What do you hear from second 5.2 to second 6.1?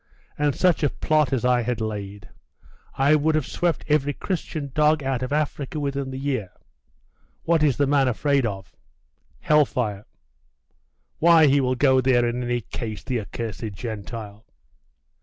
of Africa within